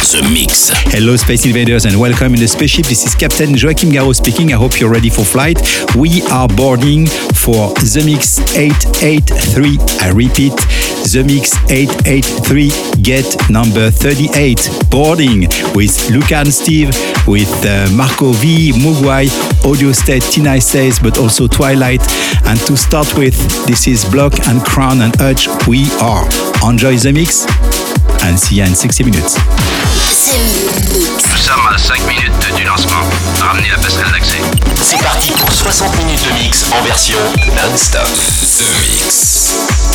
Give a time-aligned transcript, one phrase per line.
[0.00, 0.70] The Mix.
[0.92, 2.86] Hello, Space Invaders, and welcome in the spaceship.
[2.86, 4.50] This is Captain Joachim Garraud speaking.
[4.50, 5.60] I hope you're ready for flight.
[5.94, 7.06] We are boarding
[7.36, 9.76] for The Mix 883.
[10.00, 10.56] I repeat,
[11.12, 14.88] The Mix 883, get number 38.
[14.90, 15.42] Boarding
[15.76, 16.88] with Luca and Steve,
[17.28, 19.28] with uh, Marco V, Moguai,
[19.68, 22.00] Audio State, Tina Says, but also Twilight.
[22.48, 25.46] And to start with, this is Block and Crown and Urge.
[25.68, 26.24] We are.
[26.64, 27.46] Enjoy the mix
[28.24, 29.36] and see you in 60 minutes.
[31.30, 33.02] Nous sommes à 5 minutes du lancement.
[33.40, 34.40] Ramenez la passerelle d'accès.
[34.82, 37.18] C'est parti pour 60 minutes de mix en version
[37.56, 38.06] non-stop.
[38.58, 39.89] The Mix.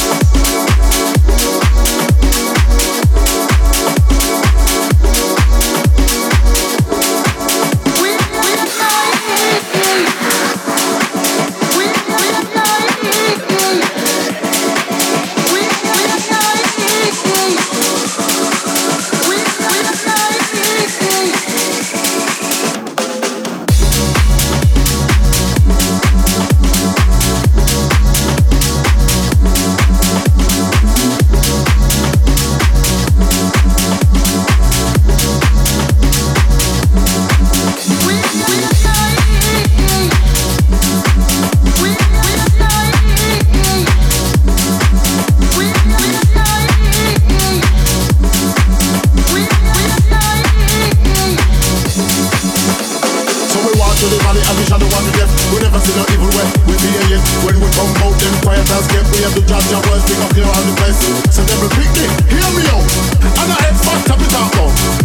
[59.47, 61.15] judge your words, big up your on the places.
[61.29, 62.85] So them be quickly, hear me out.
[63.21, 64.49] And I head fat, tap it out,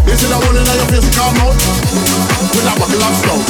[0.04, 1.56] They say I want to your face, calm out.
[2.56, 2.90] We're not of
[3.28, 3.49] up.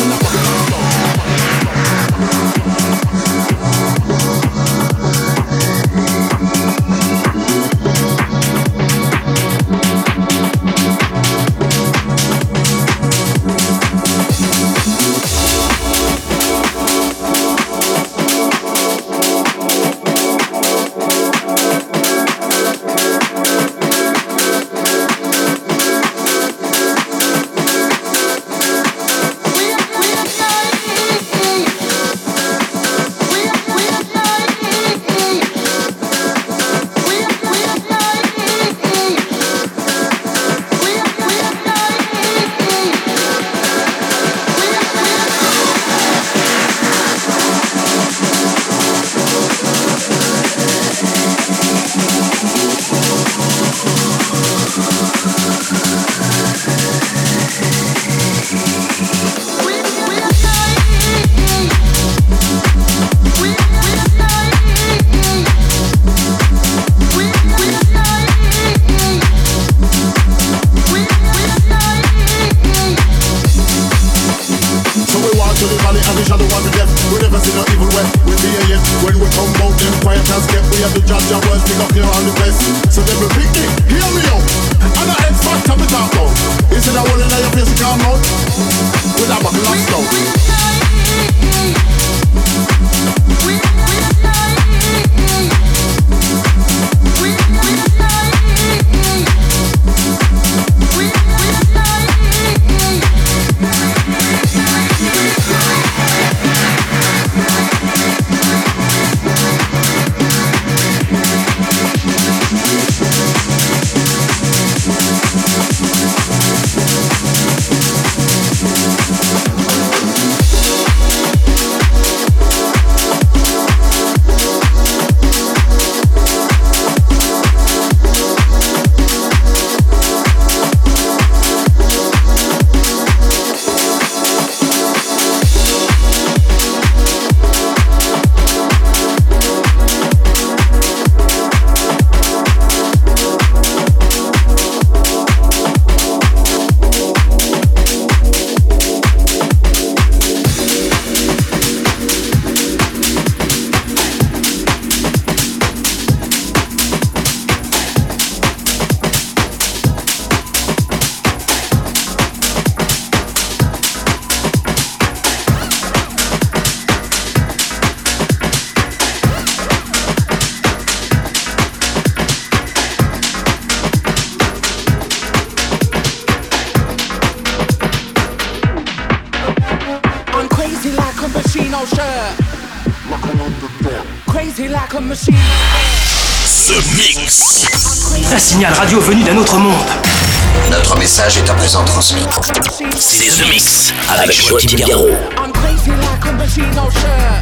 [193.13, 195.17] C'est The Mix avec Joachim Garraud.
[195.53, 197.41] Crazy like a machine shirt.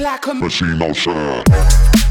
[0.00, 0.96] Like a machine shirt.
[0.96, 2.07] shirt.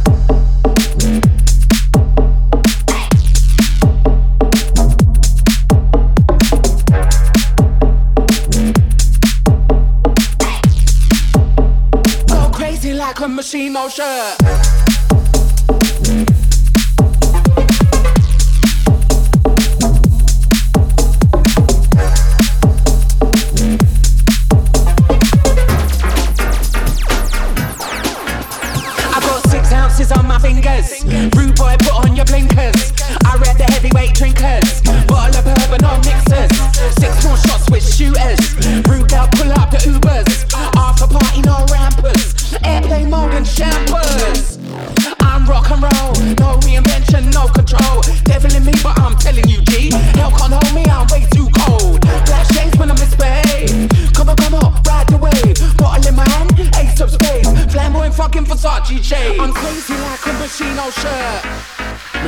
[13.48, 14.67] push motion.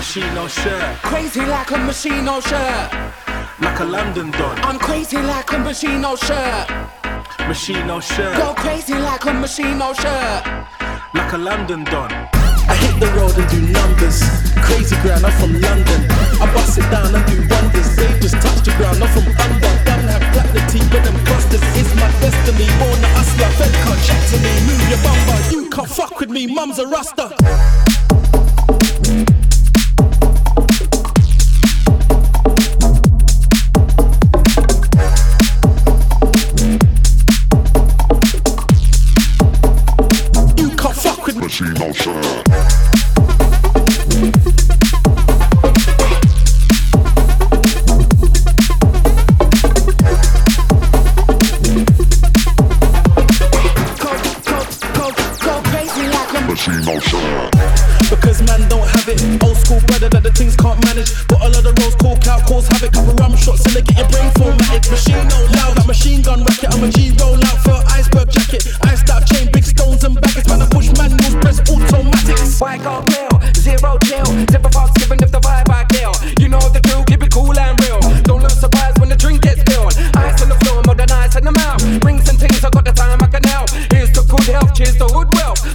[0.09, 2.89] Machine oh, on shirt, Crazy like a machine, oh shirt.
[3.61, 4.57] like a London don.
[4.65, 6.65] I'm crazy like a machine, oh shirt.
[7.47, 10.41] Machine oh, on shirt, Go crazy like a machine, oh shirt.
[11.13, 12.09] like a London don.
[12.09, 14.25] I hit the road and do numbers.
[14.65, 16.01] Crazy ground, I'm from London.
[16.41, 17.95] I bust it down and do wonders.
[17.95, 19.73] They just touch the ground, I'm from under.
[19.85, 21.61] Don't have platinum but them busters.
[21.77, 22.65] It's my destiny.
[22.81, 24.53] Born a hustler, Fed can't chat to me.
[24.65, 26.47] Move your bumper, you can't fuck with me.
[26.49, 27.29] Mum's a rasta.
[56.67, 57.49] Like a Machine.
[58.09, 59.21] Because man don't have it.
[59.43, 61.11] Old school brother that the things can't manage.
[61.27, 62.91] But a lot of roads coke out, cause havoc.
[62.91, 64.91] Couple rum shots and they get your brain formatted.
[64.91, 66.73] Machine no loud, that machine gun racket.
[66.73, 68.65] I'm a G roll out for iceberg jacket.
[68.81, 70.47] Iced out chain, big stones and baggage.
[70.47, 72.59] Man, I push manuals, press automatics.
[72.59, 74.27] White gold bill, zero chill.
[74.49, 76.11] Zipper box giving if the vibe I kill.
[76.41, 78.01] You know the drill, keep it cool and real.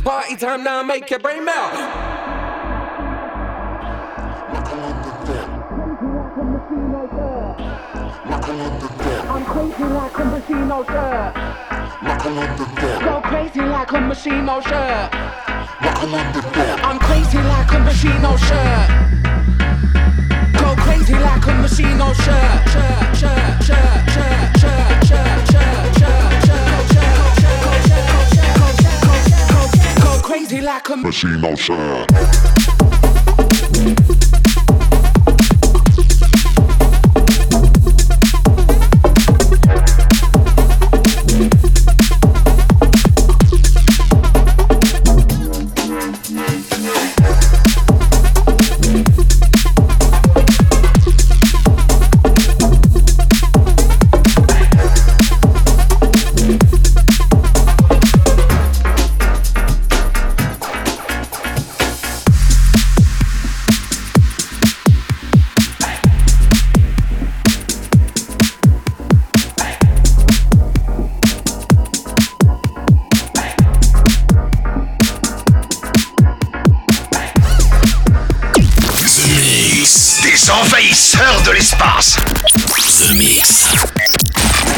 [0.05, 1.73] Party time now, make your brain melt.
[9.27, 11.35] I'm crazy like a machine, oh shirt.
[13.03, 15.09] Go crazy like a machine, oh shirt.
[16.85, 18.91] I'm crazy like a machine, oh shirt.
[20.61, 22.69] Go crazy like a machine, shirt.
[22.69, 24.84] Shirt, shirt, shirt, shirt, shirt, shirt,
[30.35, 32.07] crazy like a Machine on.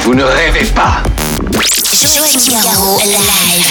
[0.02, 1.02] Vous ne rêvez pas.
[2.14, 3.66] Joachim Garraud, live.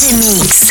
[0.00, 0.65] The Mix.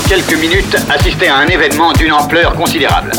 [0.00, 3.12] Quelques minutes assister à un événement d'une ampleur considérable.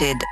[0.00, 0.26] Limited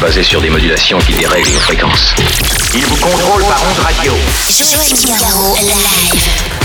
[0.00, 2.14] Basé sur des modulations qui dérèglent nos fréquences.
[2.74, 4.14] Il vous contrôle par ondes radio.
[4.48, 6.59] Joël Garraud, live.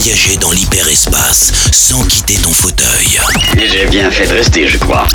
[0.00, 3.20] Voyager dans l'hyperespace sans quitter ton fauteuil.
[3.58, 5.06] J'ai bien fait de rester, je crois.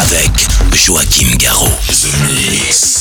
[0.00, 0.30] Avec
[0.72, 1.68] Joachim Garraud.
[1.88, 2.91] The Mix.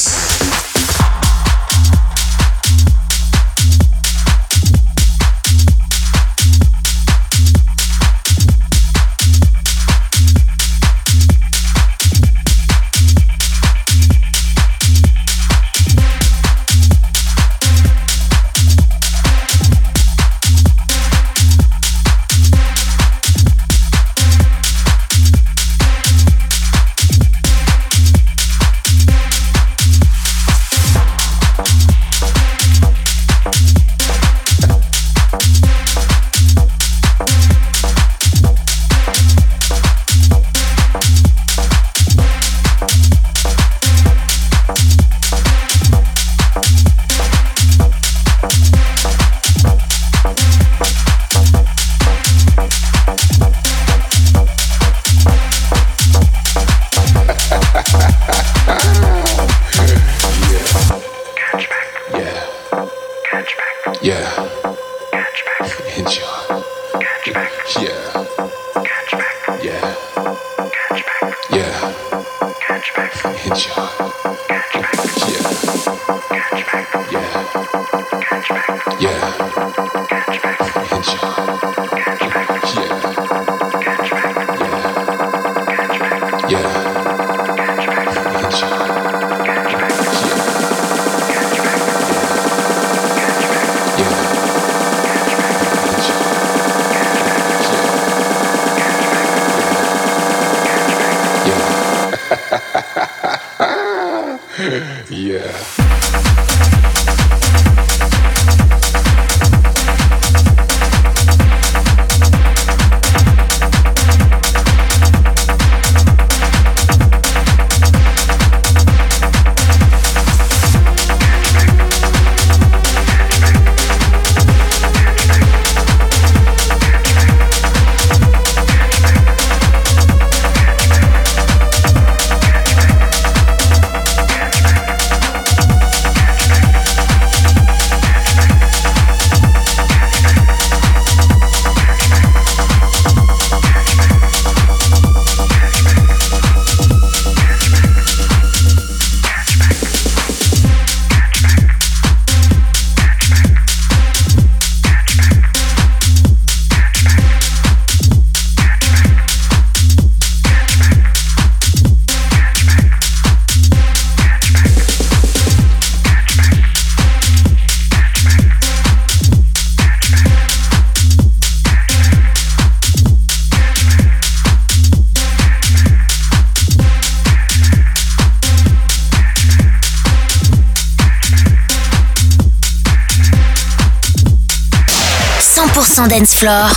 [186.08, 186.70] Dance Floor.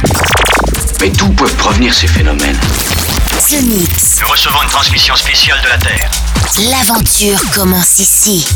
[1.01, 2.59] Mais d'où peuvent provenir ces phénomènes
[3.49, 4.21] The Mix.
[4.21, 6.11] Nous recevons une transmission spéciale de la Terre.
[6.71, 8.47] L'aventure commence ici.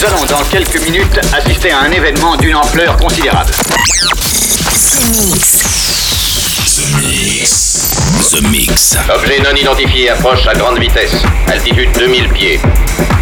[0.00, 3.50] Nous allons dans quelques minutes assister à un événement d'une ampleur considérable.
[3.50, 5.58] The Mix.
[6.74, 8.30] The Mix.
[8.30, 8.96] The Mix.
[9.14, 11.12] Objet non identifié approche à grande vitesse.
[11.48, 12.60] Altitude 2000 pieds.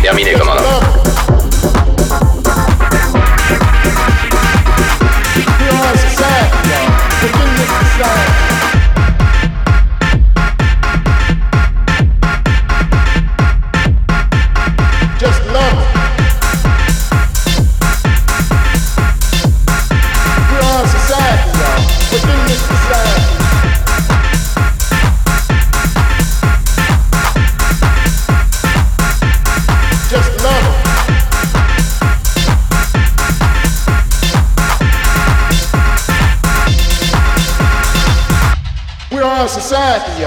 [0.03, 0.62] Terminé, commandant.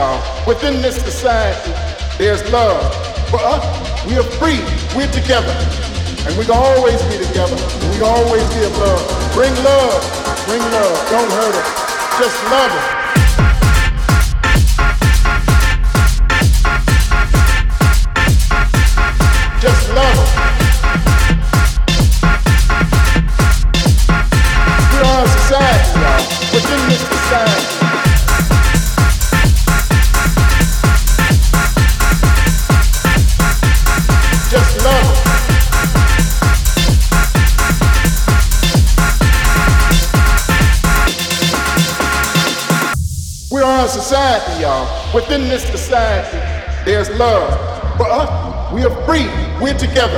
[0.02, 0.47] Y'all.
[0.47, 1.72] Within this society,
[2.18, 2.82] there's love.
[3.30, 3.64] For us,
[4.08, 4.60] we are free.
[4.97, 5.54] We're together.
[6.26, 7.58] And we can always be together.
[7.86, 9.04] We can always give love.
[9.34, 10.02] Bring love.
[10.47, 10.95] Bring love.
[11.14, 11.70] Don't hurt us.
[12.20, 13.01] Just love us.
[43.91, 44.87] Society, y'all.
[45.13, 46.37] Within this society,
[46.85, 47.49] there's love.
[47.97, 49.27] For us, we are free.
[49.61, 50.17] We're together.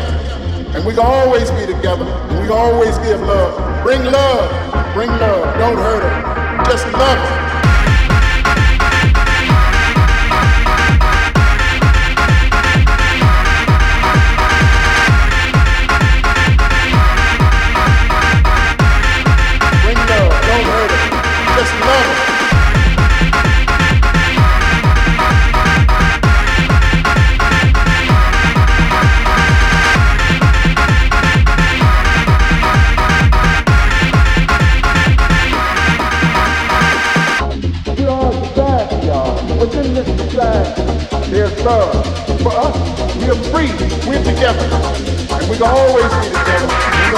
[0.75, 2.05] And we can always be together.
[2.05, 3.83] And we can always give love.
[3.83, 4.93] Bring love.
[4.93, 5.57] Bring love.
[5.57, 6.67] Don't hurt us.
[6.69, 7.52] Just love us.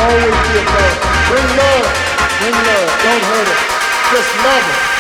[0.05, 0.97] Always give love.
[1.29, 1.85] Bring love.
[2.37, 2.89] Bring love.
[3.01, 3.59] Don't hurt it.
[4.13, 4.94] Just love us.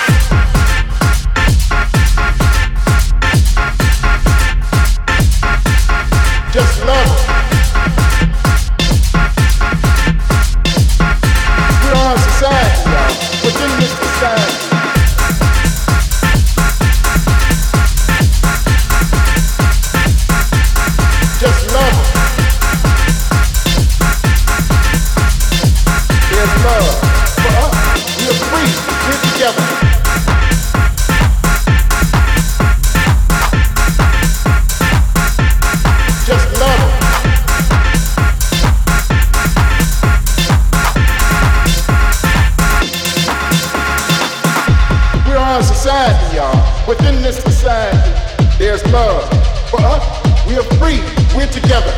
[50.47, 51.01] We are free.
[51.35, 51.93] We're together.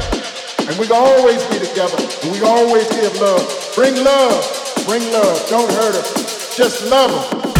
[0.67, 1.97] And we can always be together.
[2.23, 3.71] And we always give love.
[3.75, 4.83] Bring love.
[4.85, 5.49] Bring love.
[5.49, 6.55] Don't hurt us.
[6.55, 7.56] Just love us.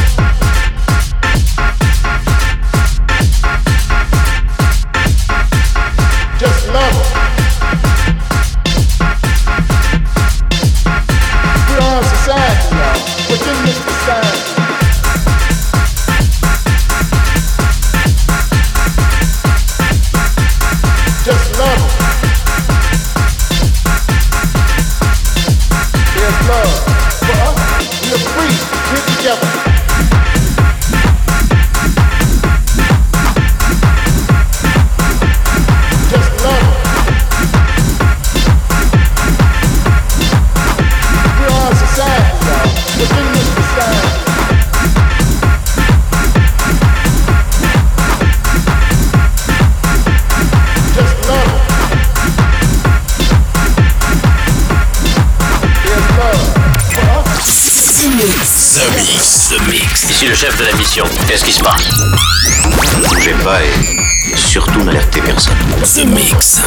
[61.38, 65.53] Qu'est-ce qui se passe Bougez pas et surtout n'alertez personne.
[65.83, 66.63] The Mix.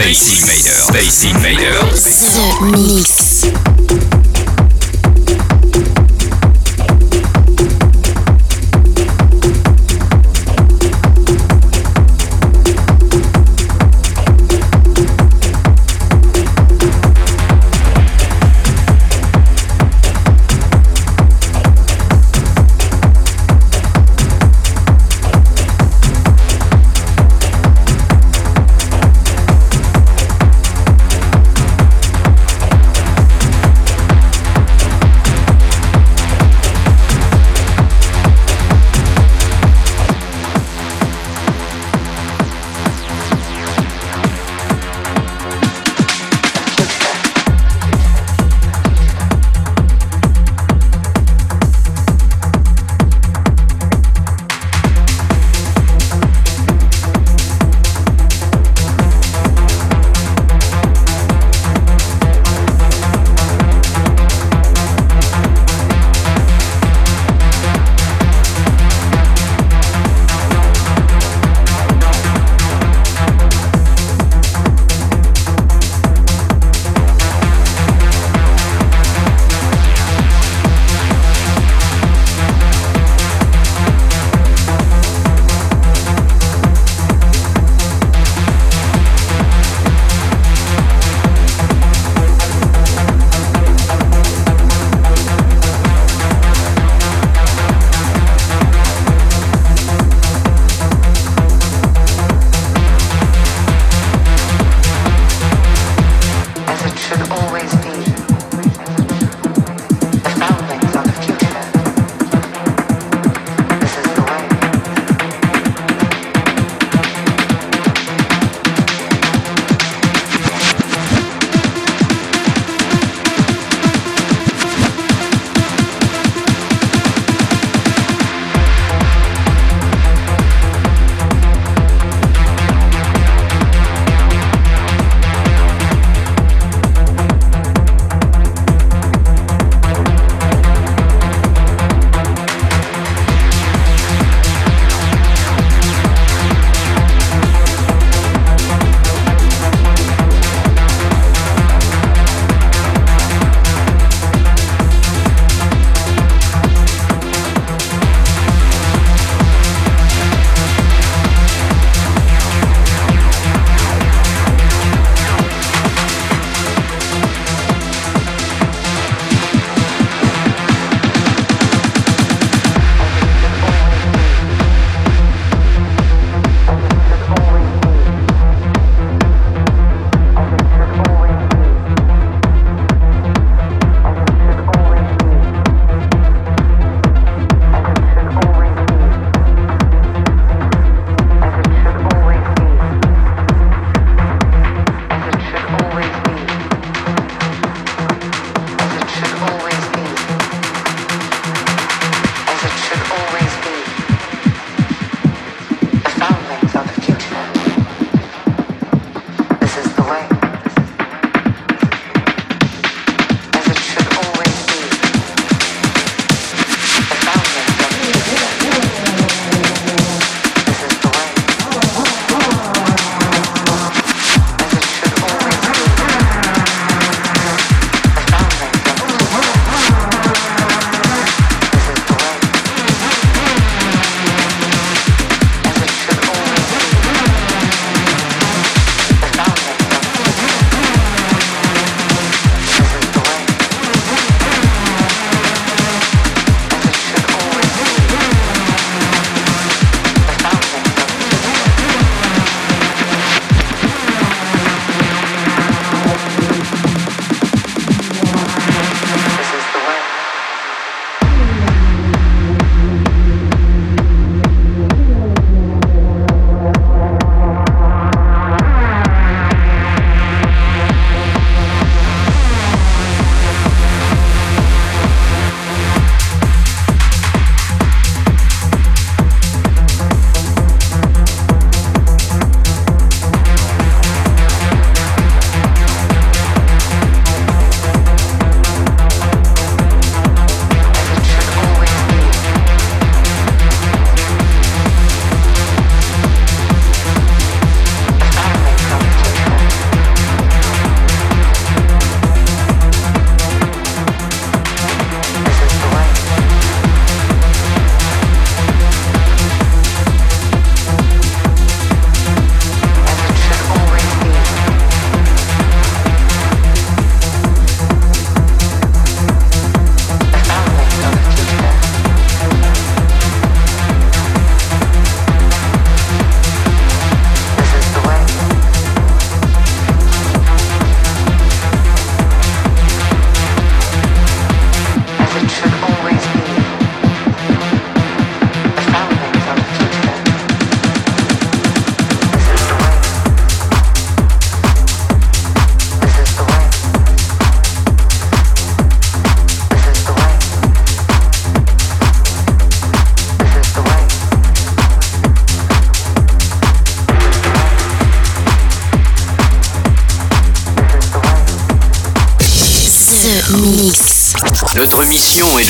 [0.00, 0.86] Space Invaders.
[0.86, 2.04] Space Invaders.
[2.34, 3.19] The Mix.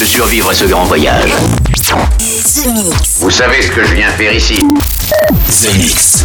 [0.00, 1.30] De survivre à ce grand voyage.
[1.74, 3.18] The Mix.
[3.20, 6.24] Vous savez ce que je viens faire ici The Mix.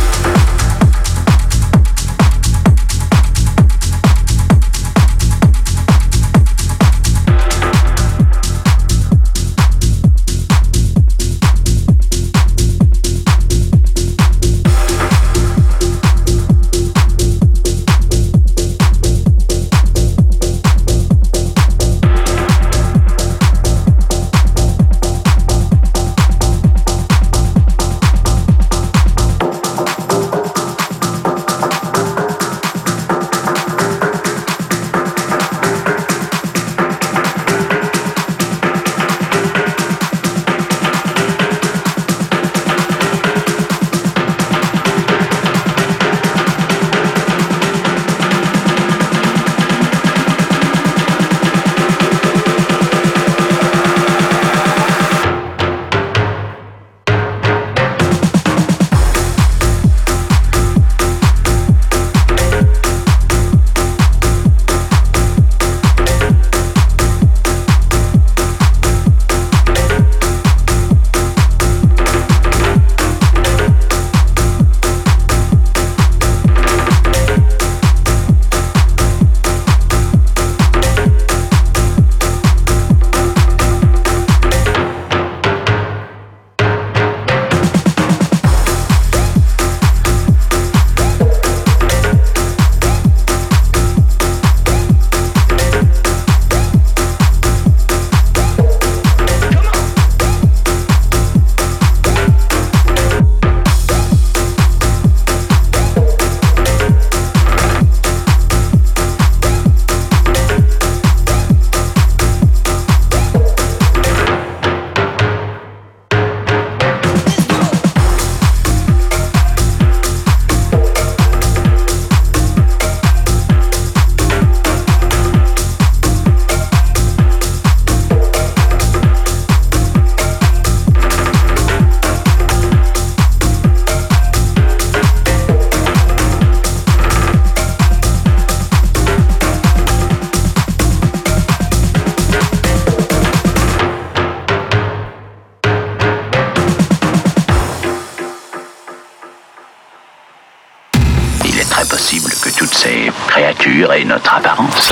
[154.04, 154.92] Notre apparence.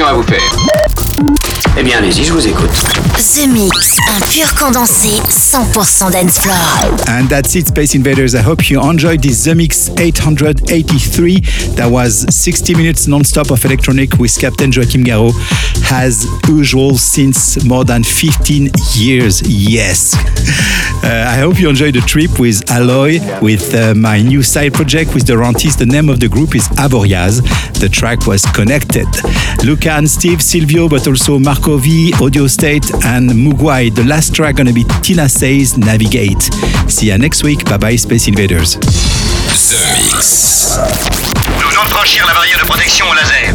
[0.01, 0.41] À vous faire.
[1.77, 2.71] Eh bien, allez-y, je vous écoute.
[3.15, 6.57] The Mix, un pur condensé 100% dance floor.
[7.07, 8.33] And that's it, Space Invaders.
[8.33, 11.41] I hope you enjoyed this The Mix 883.
[11.75, 15.33] That was 60 minutes non-stop of electronic with Captain Joachim Garraud,
[15.93, 19.41] as usual since more than 15 years.
[19.45, 20.15] Yes.
[21.03, 25.13] Uh, I hope you enjoyed the trip with Alloy, with uh, my new side project
[25.13, 25.77] with the Rantis.
[25.77, 27.41] The name of the group is Aboriaz.
[27.79, 29.07] The track was Connected.
[29.63, 33.93] Luca and Steve, Silvio, but also Marco V, Audio State, and Moguai.
[33.93, 36.41] The last track gonna be Tina Says Navigate.
[36.87, 37.65] See you next week.
[37.65, 38.77] Bye bye, Space Invaders.
[38.77, 40.79] The Mix.
[41.61, 43.53] Nous venons de franchir la barrière de protection au laser.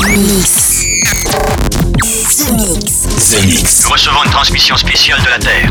[0.00, 0.63] The Mix.
[0.74, 3.06] The Mix.
[3.30, 3.84] The Mix.
[3.84, 5.70] Nous recevons une transmission spéciale de la Terre.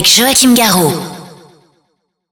[0.00, 1.09] Avec Joachim Garraud.